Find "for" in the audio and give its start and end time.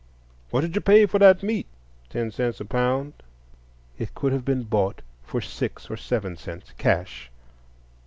1.05-1.19, 5.23-5.41